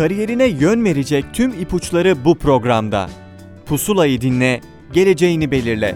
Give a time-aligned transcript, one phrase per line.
[0.00, 3.10] Kariyerine yön verecek tüm ipuçları bu programda.
[3.66, 4.60] Pusulayı dinle,
[4.92, 5.94] geleceğini belirle.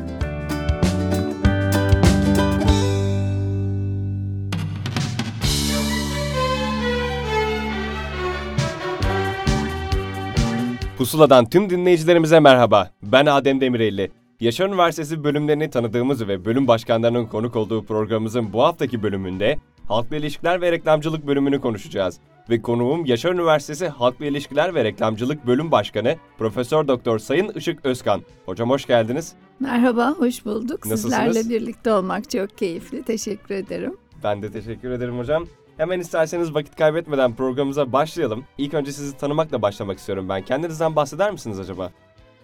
[10.99, 12.91] Pusula'dan tüm dinleyicilerimize merhaba.
[13.03, 14.11] Ben Adem Demirelli.
[14.41, 19.59] Yaşar Üniversitesi bölümlerini tanıdığımız ve bölüm başkanlarının konuk olduğu programımızın bu haftaki bölümünde
[19.89, 22.19] Halkla İlişkiler ve Reklamcılık bölümünü konuşacağız.
[22.51, 28.23] Ve konuğum Yaşar Üniversitesi Halkla İlişkiler ve Reklamcılık Bölüm Başkanı Profesör Doktor Sayın Işık Özkan.
[28.47, 29.33] Hocam hoş geldiniz.
[29.61, 30.87] Merhaba, hoş bulduk.
[30.87, 31.35] Nasılsınız?
[31.35, 33.03] Sizlerle birlikte olmak çok keyifli.
[33.03, 33.97] Teşekkür ederim.
[34.25, 35.47] Ben de teşekkür ederim hocam.
[35.77, 38.45] Hemen isterseniz vakit kaybetmeden programımıza başlayalım.
[38.59, 40.43] İlk önce sizi tanımakla başlamak istiyorum ben.
[40.45, 41.93] Kendinizden bahseder misiniz acaba?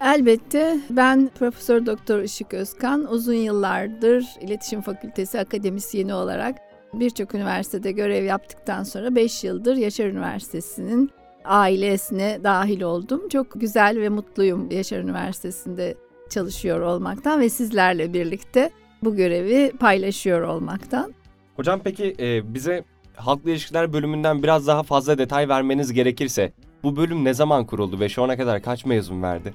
[0.01, 6.57] Elbette ben Profesör Doktor Işık Özkan uzun yıllardır İletişim Fakültesi akademisyeni olarak
[6.95, 11.11] birçok üniversitede görev yaptıktan sonra 5 yıldır Yaşar Üniversitesi'nin
[11.45, 13.29] ailesine dahil oldum.
[13.29, 15.95] Çok güzel ve mutluyum Yaşar Üniversitesi'nde
[16.31, 18.71] çalışıyor olmaktan ve sizlerle birlikte
[19.03, 21.15] bu görevi paylaşıyor olmaktan.
[21.57, 22.85] Hocam peki e, bize
[23.17, 28.09] halkla ilişkiler bölümünden biraz daha fazla detay vermeniz gerekirse bu bölüm ne zaman kuruldu ve
[28.09, 29.55] şu ana kadar kaç mezun verdi?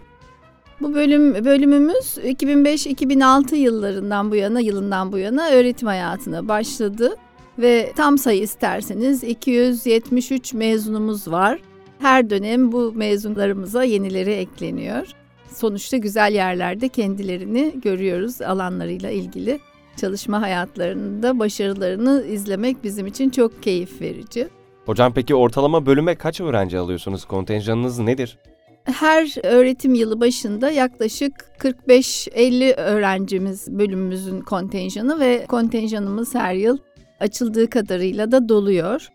[0.82, 7.16] Bu bölüm bölümümüz 2005-2006 yıllarından bu yana, yılından bu yana öğretim hayatına başladı
[7.60, 11.60] ve tam sayı isterseniz 273 mezunumuz var.
[12.00, 15.08] Her dönem bu mezunlarımıza yenileri ekleniyor.
[15.54, 19.60] Sonuçta güzel yerlerde kendilerini görüyoruz alanlarıyla ilgili.
[19.98, 24.48] Çalışma hayatlarında başarılarını izlemek bizim için çok keyif verici.
[24.86, 27.26] Hocam peki ortalama bölüme kaç öğrenci alıyorsunuz?
[27.26, 28.38] Kontenjanınız nedir?
[28.86, 36.78] Her öğretim yılı başında yaklaşık 45-50 öğrencimiz bölümümüzün kontenjanı ve kontenjanımız her yıl
[37.20, 39.08] açıldığı kadarıyla da doluyor.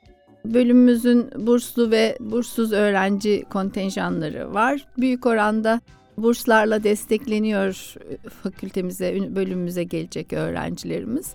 [0.44, 4.86] Bölümümüzün burslu ve burssuz öğrenci kontenjanları var.
[4.98, 5.80] Büyük oranda
[6.16, 7.94] burslarla destekleniyor
[8.42, 11.34] fakültemize, bölümümüze gelecek öğrencilerimiz.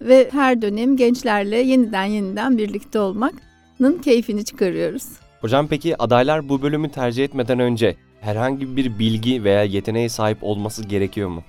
[0.00, 5.23] Ve her dönem gençlerle yeniden yeniden birlikte olmanın keyfini çıkarıyoruz.
[5.44, 10.82] Hocam peki adaylar bu bölümü tercih etmeden önce herhangi bir bilgi veya yeteneğe sahip olması
[10.82, 11.42] gerekiyor mu?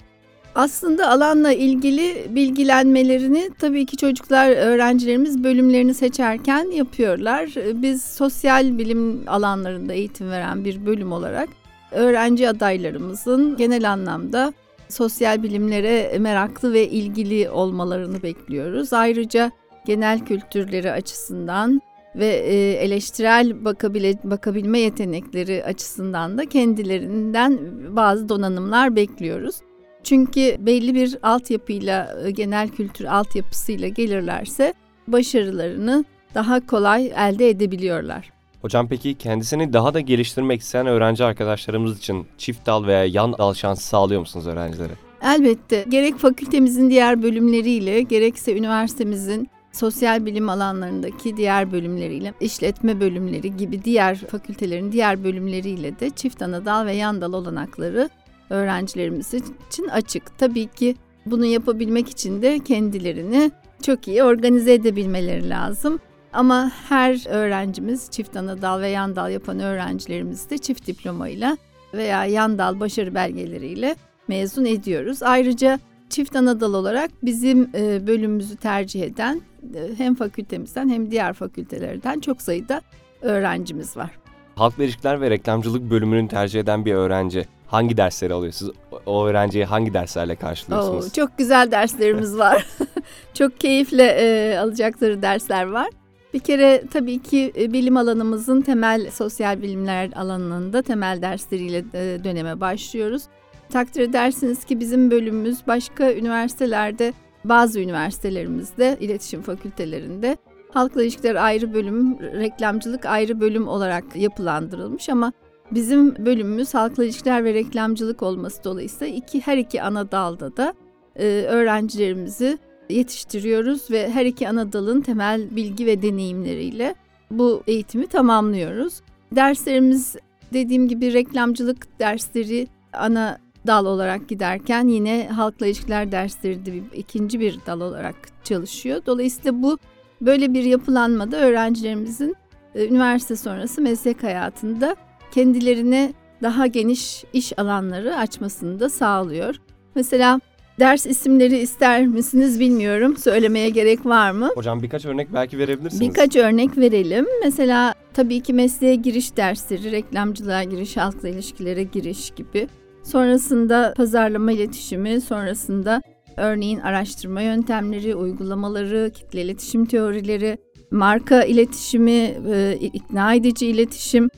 [0.55, 7.49] Aslında alanla ilgili bilgilenmelerini tabii ki çocuklar, öğrencilerimiz bölümlerini seçerken yapıyorlar.
[7.73, 11.49] Biz sosyal bilim alanlarında eğitim veren bir bölüm olarak
[11.91, 14.53] öğrenci adaylarımızın genel anlamda
[14.89, 18.93] sosyal bilimlere meraklı ve ilgili olmalarını bekliyoruz.
[18.93, 19.51] Ayrıca
[19.85, 21.81] genel kültürleri açısından
[22.15, 27.59] ve e, eleştirel bakabile, bakabilme yetenekleri açısından da kendilerinden
[27.95, 29.55] bazı donanımlar bekliyoruz.
[30.03, 34.73] Çünkü belli bir altyapıyla, e, genel kültür altyapısıyla gelirlerse
[35.07, 36.05] başarılarını
[36.35, 38.31] daha kolay elde edebiliyorlar.
[38.61, 43.53] Hocam peki kendisini daha da geliştirmek isteyen öğrenci arkadaşlarımız için çift dal veya yan dal
[43.53, 44.93] şansı sağlıyor musunuz öğrencilere?
[45.23, 45.85] Elbette.
[45.89, 54.15] Gerek fakültemizin diğer bölümleriyle, gerekse üniversitemizin sosyal bilim alanlarındaki diğer bölümleriyle, işletme bölümleri gibi diğer
[54.15, 58.09] fakültelerin diğer bölümleriyle de çift ana dal ve yan dal olanakları
[58.49, 60.37] öğrencilerimiz için açık.
[60.37, 65.99] Tabii ki bunu yapabilmek için de kendilerini çok iyi organize edebilmeleri lazım.
[66.33, 71.57] Ama her öğrencimiz çift ana dal ve yan dal yapan öğrencilerimiz de çift diplomayla
[71.93, 73.95] veya yan dal başarı belgeleriyle
[74.27, 75.23] mezun ediyoruz.
[75.23, 79.41] Ayrıca çift ana dal olarak bizim e, bölümümüzü tercih eden
[79.75, 82.81] e, hem fakültemizden hem diğer fakültelerden çok sayıda
[83.21, 84.09] öğrencimiz var.
[84.55, 88.53] Halkla ilişkiler ve reklamcılık bölümünü tercih eden bir öğrenci hangi dersleri alıyor?
[88.53, 88.69] Siz
[89.05, 91.05] o öğrenciyi hangi derslerle karşılıyorsunuz?
[91.05, 92.65] Oo, çok güzel derslerimiz var.
[93.33, 95.87] çok keyifle e, alacakları dersler var.
[96.33, 101.83] Bir kere tabii ki e, bilim alanımızın temel sosyal bilimler alanında temel dersleriyle
[102.23, 103.23] döneme başlıyoruz.
[103.69, 110.37] Takdir edersiniz ki bizim bölümümüz başka üniversitelerde, bazı üniversitelerimizde, iletişim fakültelerinde
[110.71, 115.33] halkla ilişkiler ayrı bölüm, reklamcılık ayrı bölüm olarak yapılandırılmış ama
[115.71, 120.73] bizim bölümümüz halkla ilişkiler ve reklamcılık olması dolayısıyla iki her iki ana dalda da
[121.15, 122.57] e, öğrencilerimizi
[122.89, 126.95] yetiştiriyoruz ve her iki ana dalın temel bilgi ve deneyimleriyle
[127.31, 129.01] bu eğitimi tamamlıyoruz.
[129.31, 130.15] Derslerimiz
[130.53, 137.39] dediğim gibi reklamcılık dersleri ana dal olarak giderken yine halkla ilişkiler dersleri de bir, ikinci
[137.39, 139.01] bir dal olarak çalışıyor.
[139.05, 139.77] Dolayısıyla bu
[140.21, 142.35] böyle bir yapılanmada öğrencilerimizin
[142.75, 144.95] e, üniversite sonrası meslek hayatında
[145.31, 149.55] kendilerine daha geniş iş alanları açmasını da sağlıyor.
[149.95, 150.41] Mesela
[150.79, 153.17] ders isimleri ister misiniz bilmiyorum.
[153.17, 154.49] Söylemeye gerek var mı?
[154.55, 156.01] Hocam birkaç örnek belki verebilirsiniz.
[156.01, 157.25] Birkaç örnek verelim.
[157.43, 162.67] Mesela Tabii ki mesleğe giriş dersleri, reklamcılığa giriş, halkla ilişkilere giriş gibi.
[163.05, 166.01] Sonrasında pazarlama iletişimi, sonrasında
[166.37, 170.57] örneğin araştırma yöntemleri, uygulamaları, kitle iletişim teorileri,
[170.91, 174.29] marka iletişimi, e, ikna edici iletişim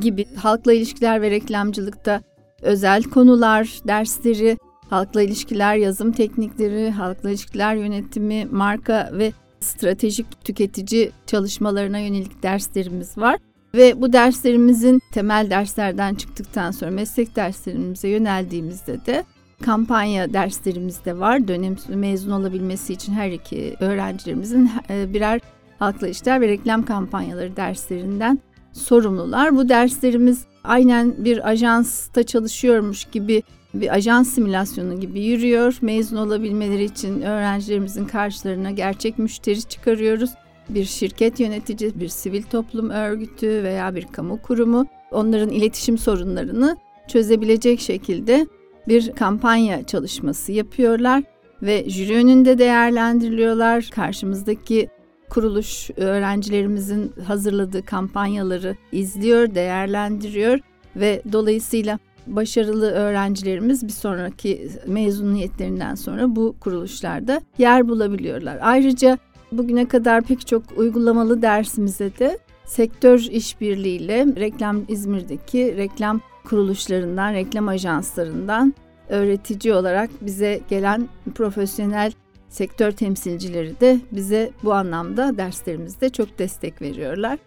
[0.00, 2.20] gibi halkla ilişkiler ve reklamcılıkta
[2.62, 4.58] özel konular, dersleri,
[4.90, 13.36] halkla ilişkiler yazım teknikleri, halkla ilişkiler yönetimi, marka ve stratejik tüketici çalışmalarına yönelik derslerimiz var.
[13.74, 19.24] Ve bu derslerimizin temel derslerden çıktıktan sonra meslek derslerimize yöneldiğimizde de
[19.62, 21.48] kampanya derslerimiz de var.
[21.48, 25.40] Dönem mezun olabilmesi için her iki öğrencilerimizin e, birer
[25.78, 28.38] halkla ilişkiler ve reklam kampanyaları derslerinden
[28.72, 29.56] sorumlular.
[29.56, 33.42] Bu derslerimiz aynen bir ajansta çalışıyormuş gibi
[33.74, 35.78] bir ajans simülasyonu gibi yürüyor.
[35.80, 40.30] Mezun olabilmeleri için öğrencilerimizin karşılarına gerçek müşteri çıkarıyoruz.
[40.68, 46.76] Bir şirket yönetici, bir sivil toplum örgütü veya bir kamu kurumu onların iletişim sorunlarını
[47.08, 48.46] çözebilecek şekilde
[48.88, 51.22] bir kampanya çalışması yapıyorlar
[51.62, 53.90] ve jüri önünde değerlendiriliyorlar.
[53.94, 54.88] Karşımızdaki
[55.30, 60.58] kuruluş öğrencilerimizin hazırladığı kampanyaları izliyor, değerlendiriyor
[60.96, 68.58] ve dolayısıyla başarılı öğrencilerimiz bir sonraki mezuniyetlerinden sonra bu kuruluşlarda yer bulabiliyorlar.
[68.62, 69.18] Ayrıca
[69.58, 78.74] bugüne kadar pek çok uygulamalı dersimize de sektör işbirliğiyle reklam İzmir'deki reklam kuruluşlarından, reklam ajanslarından
[79.08, 82.12] öğretici olarak bize gelen profesyonel
[82.48, 87.38] sektör temsilcileri de bize bu anlamda derslerimizde çok destek veriyorlar.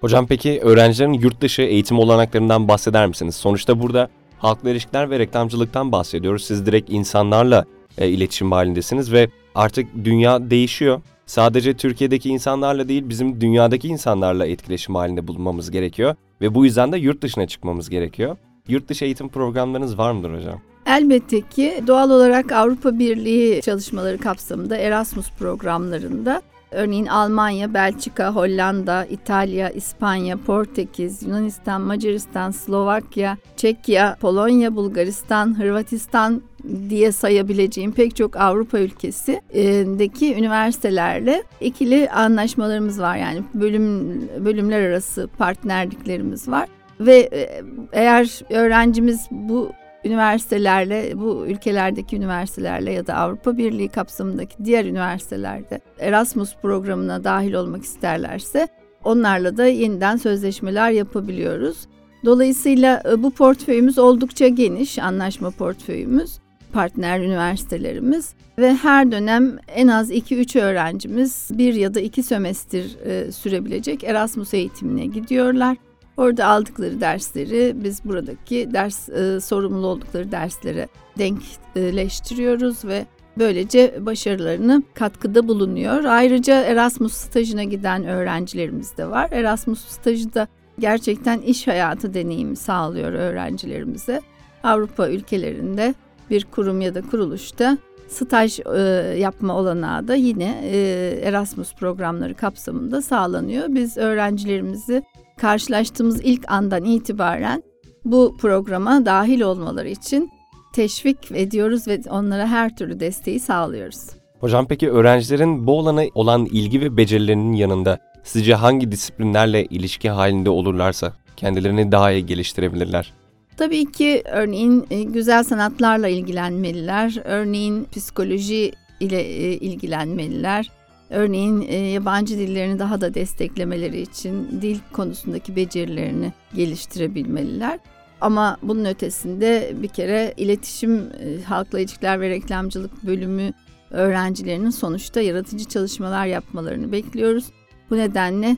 [0.00, 3.34] Hocam peki öğrencilerin yurt dışı eğitim olanaklarından bahseder misiniz?
[3.34, 4.08] Sonuçta burada
[4.38, 6.44] halkla ilişkiler ve reklamcılıktan bahsediyoruz.
[6.44, 7.64] Siz direkt insanlarla
[7.98, 11.00] e, iletişim halindesiniz ve artık dünya değişiyor.
[11.26, 16.98] Sadece Türkiye'deki insanlarla değil bizim dünyadaki insanlarla etkileşim halinde bulunmamız gerekiyor ve bu yüzden de
[16.98, 18.36] yurt dışına çıkmamız gerekiyor.
[18.68, 20.60] Yurt dışı eğitim programlarınız var mıdır hocam?
[20.86, 29.70] Elbette ki doğal olarak Avrupa Birliği çalışmaları kapsamında Erasmus programlarında örneğin Almanya, Belçika, Hollanda, İtalya,
[29.70, 36.42] İspanya, Portekiz, Yunanistan, Macaristan, Slovakya, Çekya, Polonya, Bulgaristan, Hırvatistan
[36.90, 43.16] diye sayabileceğim pek çok Avrupa ülkesindeki üniversitelerle ikili anlaşmalarımız var.
[43.16, 46.68] Yani bölüm bölümler arası partnerliklerimiz var
[47.00, 49.70] ve e, eğer öğrencimiz bu
[50.04, 57.82] üniversitelerle, bu ülkelerdeki üniversitelerle ya da Avrupa Birliği kapsamındaki diğer üniversitelerde Erasmus programına dahil olmak
[57.82, 58.68] isterlerse
[59.04, 61.86] onlarla da yeniden sözleşmeler yapabiliyoruz.
[62.24, 66.38] Dolayısıyla e, bu portföyümüz oldukça geniş, anlaşma portföyümüz,
[66.72, 73.32] partner üniversitelerimiz ve her dönem en az 2-3 öğrencimiz bir ya da iki sömestr e,
[73.32, 75.76] sürebilecek Erasmus eğitimine gidiyorlar.
[76.16, 83.06] Orada aldıkları dersleri biz buradaki ders e, sorumlu oldukları derslere denkleştiriyoruz ve
[83.38, 86.04] böylece başarılarını katkıda bulunuyor.
[86.04, 89.28] Ayrıca Erasmus stajına giden öğrencilerimiz de var.
[89.32, 90.48] Erasmus stajı da
[90.78, 94.20] gerçekten iş hayatı deneyimi sağlıyor öğrencilerimize.
[94.62, 95.94] Avrupa ülkelerinde
[96.30, 97.78] bir kurum ya da kuruluşta
[98.08, 98.80] staj e,
[99.18, 100.78] yapma olanağı da yine e,
[101.22, 103.64] Erasmus programları kapsamında sağlanıyor.
[103.68, 105.02] Biz öğrencilerimizi
[105.38, 107.62] karşılaştığımız ilk andan itibaren
[108.04, 110.30] bu programa dahil olmaları için
[110.74, 114.06] teşvik ediyoruz ve onlara her türlü desteği sağlıyoruz.
[114.40, 120.50] Hocam peki öğrencilerin bu alana olan ilgi ve becerilerinin yanında sizce hangi disiplinlerle ilişki halinde
[120.50, 123.12] olurlarsa kendilerini daha iyi geliştirebilirler?
[123.56, 130.70] Tabii ki örneğin e, güzel sanatlarla ilgilenmeliler, örneğin psikoloji ile e, ilgilenmeliler,
[131.10, 137.78] Örneğin e, yabancı dillerini daha da desteklemeleri için dil konusundaki becerilerini geliştirebilmeliler.
[138.20, 141.12] Ama bunun ötesinde bir kere iletişim,
[141.44, 143.52] halkla ilişkiler ve reklamcılık bölümü
[143.90, 147.44] öğrencilerinin sonuçta yaratıcı çalışmalar yapmalarını bekliyoruz.
[147.90, 148.56] Bu nedenle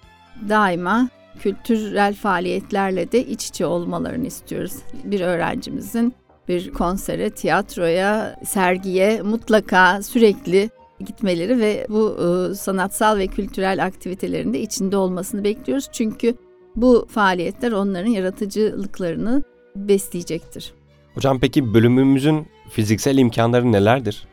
[0.49, 4.73] daima kültürel faaliyetlerle de iç içe olmalarını istiyoruz.
[5.05, 6.15] Bir öğrencimizin
[6.49, 14.97] bir konsere, tiyatroya, sergiye mutlaka sürekli gitmeleri ve bu e, sanatsal ve kültürel aktivitelerinde içinde
[14.97, 15.89] olmasını bekliyoruz.
[15.93, 16.35] Çünkü
[16.77, 19.43] bu faaliyetler onların yaratıcılıklarını
[19.77, 20.73] besleyecektir.
[21.15, 24.27] Hocam peki bölümümüzün fiziksel imkanları nelerdir?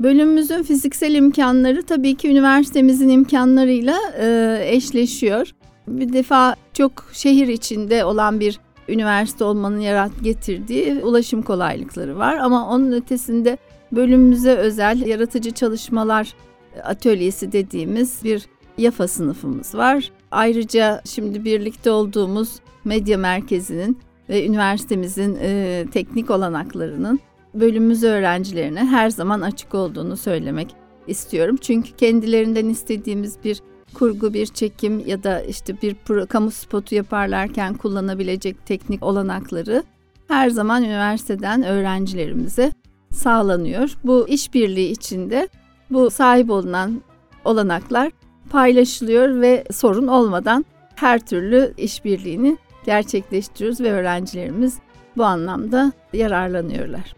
[0.00, 5.52] Bölümümüzün fiziksel imkanları tabii ki üniversitemizin imkanlarıyla e, eşleşiyor.
[5.88, 12.70] Bir defa çok şehir içinde olan bir üniversite olmanın yarat getirdiği ulaşım kolaylıkları var ama
[12.70, 13.58] onun ötesinde
[13.92, 16.34] bölümümüze özel yaratıcı çalışmalar
[16.82, 18.46] atölyesi dediğimiz bir
[18.78, 20.10] YAFA sınıfımız var.
[20.30, 27.20] Ayrıca şimdi birlikte olduğumuz medya merkezinin ve üniversitemizin e, teknik olanaklarının
[27.54, 30.74] bölümümüz öğrencilerine her zaman açık olduğunu söylemek
[31.06, 31.56] istiyorum.
[31.60, 33.62] Çünkü kendilerinden istediğimiz bir
[33.98, 39.82] kurgu, bir çekim ya da işte bir pro, kamu spotu yaparlarken kullanabilecek teknik olanakları
[40.28, 42.72] her zaman üniversiteden öğrencilerimize
[43.10, 43.96] sağlanıyor.
[44.04, 45.48] Bu işbirliği içinde
[45.90, 47.02] bu sahip olunan
[47.44, 48.12] olanaklar
[48.50, 54.78] paylaşılıyor ve sorun olmadan her türlü işbirliğini gerçekleştiriyoruz ve öğrencilerimiz
[55.16, 57.14] bu anlamda yararlanıyorlar.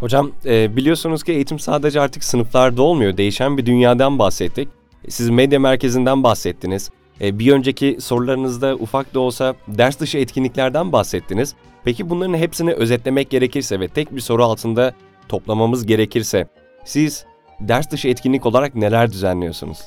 [0.00, 3.16] Hocam e, biliyorsunuz ki eğitim sadece artık sınıflarda olmuyor.
[3.16, 4.68] Değişen bir dünyadan bahsettik.
[5.08, 6.90] Siz medya merkezinden bahsettiniz.
[7.20, 11.54] E, bir önceki sorularınızda ufak da olsa ders dışı etkinliklerden bahsettiniz.
[11.84, 14.92] Peki bunların hepsini özetlemek gerekirse ve tek bir soru altında
[15.28, 16.48] toplamamız gerekirse
[16.84, 17.24] siz
[17.60, 19.78] ders dışı etkinlik olarak neler düzenliyorsunuz?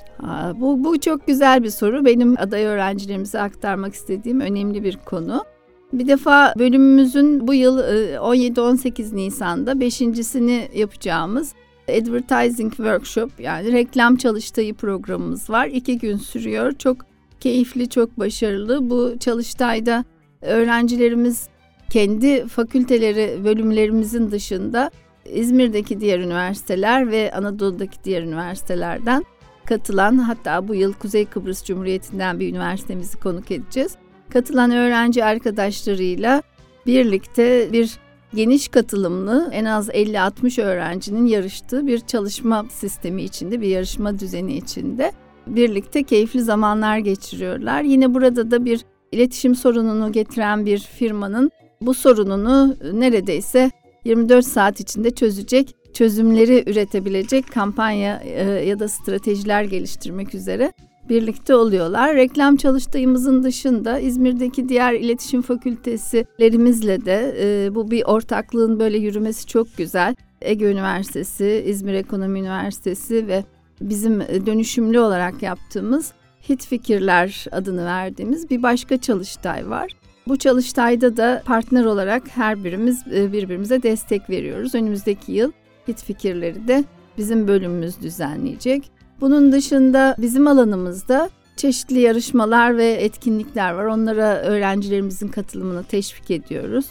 [0.56, 2.06] Bu, bu çok güzel bir soru.
[2.06, 5.46] Benim aday öğrencilerimize aktarmak istediğim önemli bir konu.
[5.94, 11.54] Bir defa bölümümüzün bu yıl 17-18 Nisan'da beşincisini yapacağımız
[11.90, 15.68] Advertising Workshop yani reklam çalıştayı programımız var.
[15.68, 16.72] İki gün sürüyor.
[16.72, 16.98] Çok
[17.40, 18.90] keyifli, çok başarılı.
[18.90, 20.06] Bu çalıştayda
[20.42, 21.48] öğrencilerimiz
[21.90, 24.92] kendi fakülteleri, bölümlerimizin dışında
[25.26, 29.24] İzmir'deki diğer üniversiteler ve Anadolu'daki diğer üniversitelerden
[29.66, 33.96] katılan hatta bu yıl Kuzey Kıbrıs Cumhuriyeti'nden bir üniversitemizi konuk edeceğiz.
[34.30, 36.44] Katılan öğrenci arkadaşlarıyla
[36.86, 37.98] birlikte bir
[38.34, 45.12] geniş katılımlı en az 50-60 öğrencinin yarıştığı bir çalışma sistemi içinde, bir yarışma düzeni içinde
[45.48, 47.82] birlikte keyifli zamanlar geçiriyorlar.
[47.82, 51.52] Yine burada da bir iletişim sorununu getiren bir firmanın
[51.82, 53.72] bu sorununu neredeyse
[54.06, 58.22] 24 saat içinde çözecek, çözümleri üretebilecek kampanya
[58.66, 60.74] ya da stratejiler geliştirmek üzere
[61.10, 62.16] birlikte oluyorlar.
[62.16, 69.78] Reklam çalıştayımızın dışında İzmir'deki diğer iletişim fakültesilerimizle de e, bu bir ortaklığın böyle yürümesi çok
[69.78, 70.16] güzel.
[70.42, 73.44] Ege Üniversitesi, İzmir Ekonomi Üniversitesi ve
[73.82, 76.14] bizim dönüşümlü olarak yaptığımız
[76.50, 79.92] Hit Fikirler adını verdiğimiz bir başka çalıştay var.
[80.28, 84.76] Bu çalıştayda da partner olarak her birimiz birbirimize destek veriyoruz.
[84.76, 85.52] Önümüzdeki yıl
[85.88, 86.84] Hit Fikirleri de
[87.18, 88.95] bizim bölümümüz düzenleyecek.
[89.22, 93.86] Bunun dışında bizim alanımızda çeşitli yarışmalar ve etkinlikler var.
[93.86, 96.86] Onlara öğrencilerimizin katılımını teşvik ediyoruz.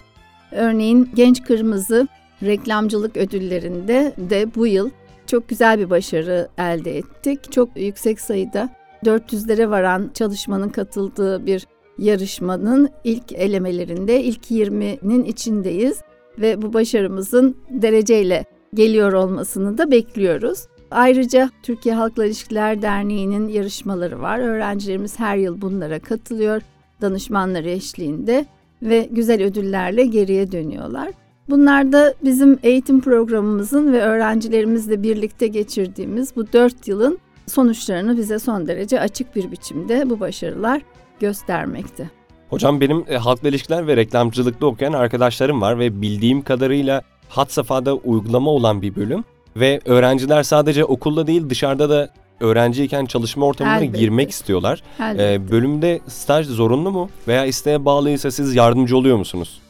[0.52, 2.08] Örneğin Genç Kırmızı
[2.42, 4.90] reklamcılık ödüllerinde de bu yıl
[5.26, 7.52] çok güzel bir başarı elde ettik.
[7.52, 8.68] Çok yüksek sayıda
[9.04, 11.66] 400'lere varan çalışmanın katıldığı bir
[11.98, 16.00] yarışmanın ilk elemelerinde ilk 20'nin içindeyiz
[16.38, 20.58] ve bu başarımızın dereceyle geliyor olmasını da bekliyoruz.
[20.94, 24.38] Ayrıca Türkiye Halkla İlişkiler Derneği'nin yarışmaları var.
[24.38, 26.62] Öğrencilerimiz her yıl bunlara katılıyor
[27.00, 28.46] danışmanları eşliğinde
[28.82, 31.08] ve güzel ödüllerle geriye dönüyorlar.
[31.48, 38.66] Bunlar da bizim eğitim programımızın ve öğrencilerimizle birlikte geçirdiğimiz bu dört yılın sonuçlarını bize son
[38.66, 40.82] derece açık bir biçimde bu başarılar
[41.20, 42.10] göstermekte.
[42.50, 47.94] Hocam benim e, halkla ilişkiler ve reklamcılıkta okuyan arkadaşlarım var ve bildiğim kadarıyla hat safhada
[47.94, 49.24] uygulama olan bir bölüm
[49.56, 52.08] ve öğrenciler sadece okulda değil dışarıda da
[52.40, 53.98] öğrenciyken çalışma ortamına Elbette.
[53.98, 54.82] girmek istiyorlar.
[55.00, 55.32] Elbette.
[55.32, 59.60] Ee, bölümde staj zorunlu mu veya isteğe bağlıysa siz yardımcı oluyor musunuz?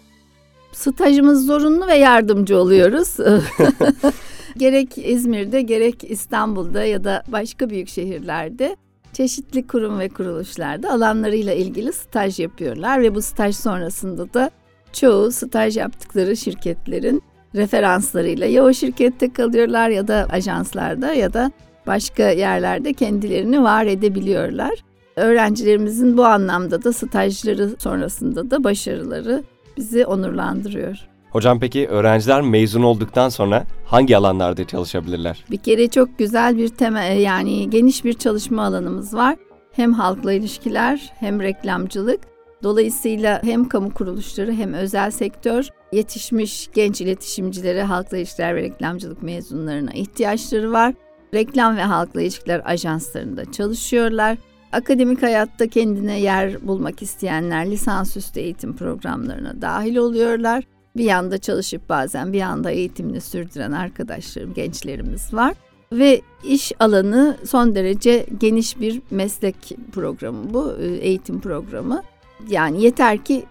[0.73, 3.17] Stajımız zorunlu ve yardımcı oluyoruz.
[4.57, 8.77] gerek İzmir'de gerek İstanbul'da ya da başka büyük şehirlerde
[9.13, 14.51] çeşitli kurum ve kuruluşlarda alanlarıyla ilgili staj yapıyorlar ve bu staj sonrasında da
[14.93, 17.23] çoğu staj yaptıkları şirketlerin
[17.55, 21.51] referanslarıyla ya o şirkette kalıyorlar ya da ajanslarda ya da
[21.87, 24.73] başka yerlerde kendilerini var edebiliyorlar.
[25.17, 29.45] Öğrencilerimizin bu anlamda da stajları sonrasında da başarıları
[29.77, 30.97] bizi onurlandırıyor.
[31.31, 35.45] Hocam peki öğrenciler mezun olduktan sonra hangi alanlarda çalışabilirler?
[35.51, 39.37] Bir kere çok güzel bir temel yani geniş bir çalışma alanımız var.
[39.73, 42.21] Hem halkla ilişkiler hem reklamcılık.
[42.63, 49.93] Dolayısıyla hem kamu kuruluşları hem özel sektör yetişmiş genç iletişimcilere halkla ilişkiler ve reklamcılık mezunlarına
[49.93, 50.95] ihtiyaçları var.
[51.35, 54.39] Reklam ve halkla ilişkiler ajanslarında çalışıyorlar.
[54.73, 60.65] Akademik hayatta kendine yer bulmak isteyenler lisansüstü eğitim programlarına dahil oluyorlar.
[60.97, 65.55] Bir yanda çalışıp bazen bir yanda eğitimini sürdüren arkadaşlarım, gençlerimiz var.
[65.93, 69.57] Ve iş alanı son derece geniş bir meslek
[69.93, 72.03] programı bu, eğitim programı.
[72.49, 73.45] Yani yeter ki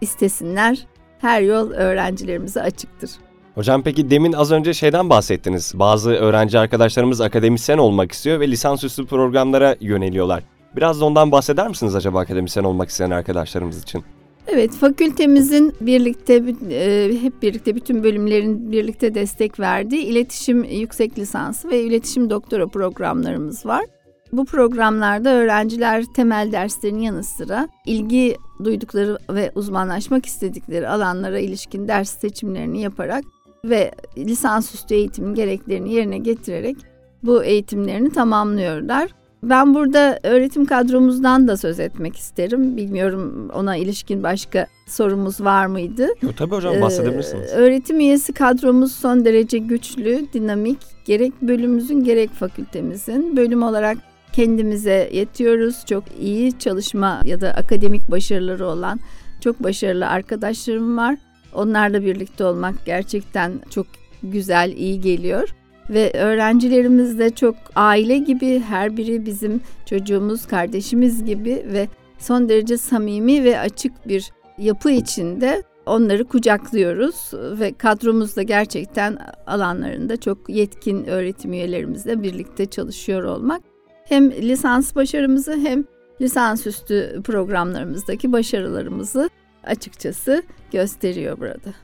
[0.00, 0.86] istesinler,
[1.18, 3.10] her yol öğrencilerimize açıktır.
[3.54, 5.72] Hocam peki demin az önce şeyden bahsettiniz.
[5.74, 10.42] Bazı öğrenci arkadaşlarımız akademisyen olmak istiyor ve lisansüstü programlara yöneliyorlar.
[10.76, 14.04] Biraz da ondan bahseder misiniz acaba akademisyen olmak isteyen arkadaşlarımız için?
[14.46, 16.34] Evet, fakültemizin birlikte
[16.70, 23.66] e, hep birlikte bütün bölümlerin birlikte destek verdiği iletişim yüksek lisansı ve iletişim doktora programlarımız
[23.66, 23.84] var.
[24.32, 32.18] Bu programlarda öğrenciler temel derslerin yanı sıra ilgi duydukları ve uzmanlaşmak istedikleri alanlara ilişkin ders
[32.18, 33.24] seçimlerini yaparak
[33.64, 36.76] ve lisansüstü eğitimin gereklerini yerine getirerek
[37.22, 39.10] bu eğitimlerini tamamlıyorlar.
[39.42, 42.76] Ben burada öğretim kadromuzdan da söz etmek isterim.
[42.76, 46.08] Bilmiyorum ona ilişkin başka sorumuz var mıydı?
[46.22, 47.50] Yok tabii hocam bahsedebilirsiniz.
[47.52, 50.78] Ee, öğretim üyesi kadromuz son derece güçlü, dinamik.
[51.04, 53.36] Gerek bölümümüzün gerek fakültemizin.
[53.36, 53.98] Bölüm olarak
[54.38, 55.86] kendimize yetiyoruz.
[55.86, 59.00] Çok iyi çalışma ya da akademik başarıları olan
[59.40, 61.16] çok başarılı arkadaşlarım var.
[61.54, 63.86] Onlarla birlikte olmak gerçekten çok
[64.22, 65.48] güzel, iyi geliyor.
[65.90, 72.78] Ve öğrencilerimiz de çok aile gibi her biri bizim çocuğumuz, kardeşimiz gibi ve son derece
[72.78, 77.30] samimi ve açık bir yapı içinde onları kucaklıyoruz
[77.60, 83.62] ve kadromuz da gerçekten alanlarında çok yetkin öğretim üyelerimizle birlikte çalışıyor olmak
[84.08, 85.84] hem lisans başarımızı hem
[86.20, 89.30] lisansüstü programlarımızdaki başarılarımızı
[89.64, 91.74] açıkçası gösteriyor burada.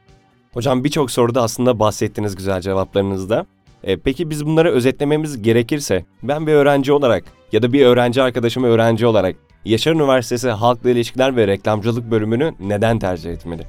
[0.52, 3.46] Hocam birçok soruda aslında bahsettiğiniz güzel cevaplarınızda.
[3.82, 8.64] E, peki biz bunları özetlememiz gerekirse ben bir öğrenci olarak ya da bir öğrenci arkadaşım
[8.64, 13.62] öğrenci olarak Yaşar Üniversitesi Halkla İlişkiler ve Reklamcılık bölümünü neden tercih etmeli?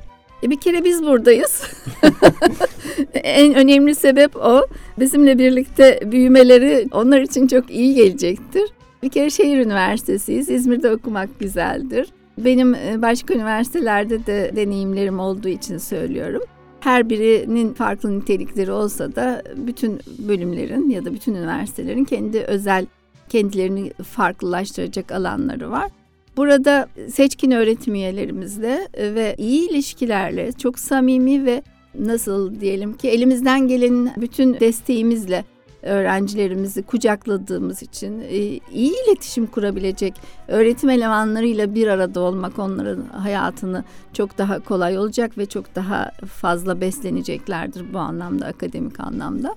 [0.46, 1.64] E bir kere biz buradayız.
[3.14, 4.68] en önemli sebep o.
[5.00, 8.64] Bizimle birlikte büyümeleri onlar için çok iyi gelecektir.
[9.04, 10.50] Bir kere şehir üniversitesiyiz.
[10.50, 12.08] İzmir'de okumak güzeldir.
[12.38, 16.42] Benim e, başka üniversitelerde de deneyimlerim olduğu için söylüyorum.
[16.80, 22.86] Her birinin farklı nitelikleri olsa da bütün bölümlerin ya da bütün üniversitelerin kendi özel
[23.30, 25.92] kendilerini farklılaştıracak alanları var.
[26.38, 31.64] Burada seçkin öğretim üyelerimizle ve iyi ilişkilerle çok samimi ve
[32.00, 35.46] nasıl diyelim ki elimizden gelen bütün desteğimizle
[35.86, 38.38] öğrencilerimizi kucakladığımız için e,
[38.74, 40.14] iyi iletişim kurabilecek
[40.48, 46.82] öğretim elemanlarıyla bir arada olmak onların hayatını çok daha kolay olacak ve çok daha fazla
[46.82, 49.56] besleneceklerdir bu anlamda akademik anlamda.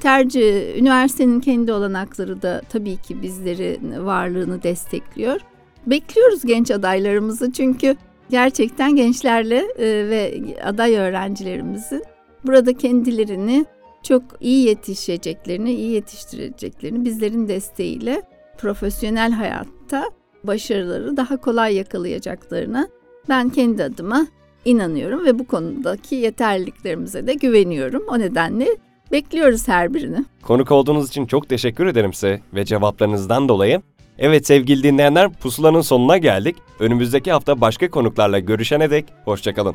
[0.00, 5.40] Tercih üniversitenin kendi olanakları da tabii ki bizlerin varlığını destekliyor.
[5.86, 7.96] Bekliyoruz genç adaylarımızı çünkü
[8.30, 12.04] gerçekten gençlerle e, ve aday öğrencilerimizin
[12.44, 13.66] burada kendilerini
[14.02, 18.22] çok iyi yetişeceklerini, iyi yetiştireceklerini bizlerin desteğiyle
[18.58, 20.10] profesyonel hayatta
[20.44, 22.88] başarıları daha kolay yakalayacaklarına
[23.28, 24.26] ben kendi adıma
[24.64, 28.02] inanıyorum ve bu konudaki yeterliliklerimize de güveniyorum.
[28.08, 28.68] O nedenle
[29.12, 30.24] bekliyoruz her birini.
[30.42, 33.82] Konuk olduğunuz için çok teşekkür ederim size ve cevaplarınızdan dolayı.
[34.18, 36.56] Evet sevgili dinleyenler pusulanın sonuna geldik.
[36.80, 39.74] Önümüzdeki hafta başka konuklarla görüşene dek hoşçakalın.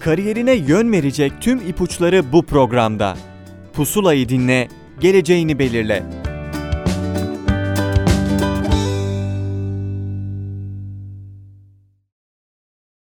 [0.00, 3.16] Kariyerine yön verecek tüm ipuçları bu programda.
[3.72, 4.68] Pusulayı dinle,
[5.00, 6.23] geleceğini belirle.